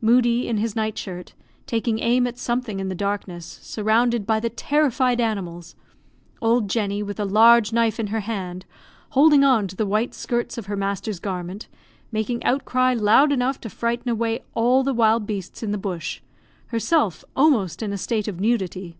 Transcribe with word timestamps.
Moodie, 0.00 0.46
in 0.46 0.58
his 0.58 0.76
night 0.76 0.96
shirt, 0.96 1.34
taking 1.66 1.98
aim 1.98 2.28
at 2.28 2.38
something 2.38 2.78
in 2.78 2.86
the 2.90 2.94
darkness, 2.94 3.58
surrounded 3.60 4.24
by 4.24 4.38
the 4.38 4.48
terrified 4.48 5.20
animals; 5.20 5.74
old 6.40 6.70
Jenny, 6.70 7.02
with 7.02 7.18
a 7.18 7.24
large 7.24 7.72
knife 7.72 7.98
in 7.98 8.06
her 8.06 8.20
hand, 8.20 8.66
holding 9.10 9.42
on 9.42 9.66
to 9.66 9.74
the 9.74 9.84
white 9.84 10.14
skirts 10.14 10.56
of 10.56 10.66
her 10.66 10.76
master's 10.76 11.18
garment, 11.18 11.66
making 12.12 12.44
outcry 12.44 12.94
loud 12.96 13.32
enough 13.32 13.60
to 13.62 13.68
frighten 13.68 14.08
away 14.08 14.44
all 14.54 14.84
the 14.84 14.94
wild 14.94 15.26
beasts 15.26 15.60
in 15.60 15.72
the 15.72 15.76
bush 15.76 16.20
herself 16.68 17.24
almost 17.34 17.82
in 17.82 17.92
a 17.92 17.98
state 17.98 18.28
of 18.28 18.38
nudity. 18.38 18.96